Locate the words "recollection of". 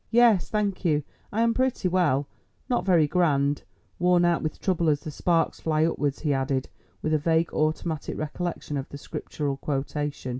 8.17-8.89